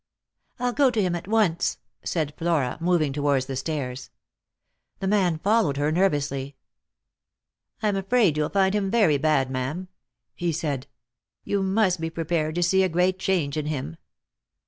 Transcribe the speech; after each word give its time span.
"I'll 0.59 0.73
go 0.73 0.89
to 0.89 0.99
him 0.99 1.13
at 1.13 1.27
once," 1.27 1.77
said 2.03 2.33
Flora, 2.35 2.79
moving 2.81 3.13
towards 3.13 3.45
the 3.45 3.55
stairs. 3.55 4.09
The 4.97 5.05
man 5.05 5.37
followed 5.37 5.77
her 5.77 5.91
nervously. 5.91 6.55
"I'm 7.83 7.95
afraid 7.95 8.35
you'll 8.35 8.49
find 8.49 8.73
him 8.73 8.89
very 8.89 9.19
bad, 9.19 9.51
ma'am," 9.51 9.89
he 10.33 10.51
said." 10.53 10.87
You 11.45 11.61
must 11.61 11.99
be 12.01 12.09
prepared 12.09 12.55
to 12.55 12.63
see 12.63 12.81
a 12.81 12.89
great 12.89 13.19
change 13.19 13.57
in 13.57 13.67
him." 13.67 13.97